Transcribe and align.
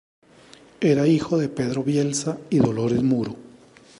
Era 0.79 1.05
hijo 1.05 1.37
de 1.37 1.47
Pedro 1.47 1.83
Bielsa 1.83 2.35
y 2.49 2.57
Dolores 2.57 3.03
Muro. 3.03 3.35